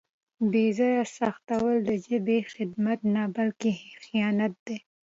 بې 0.51 0.65
ځایه 0.77 1.03
سختول 1.17 1.75
د 1.89 1.91
ژبې 2.05 2.37
خدمت 2.53 2.99
نه 3.15 3.23
بلکې 3.35 3.71
خیانت 4.03 4.53
دی. 4.67 4.77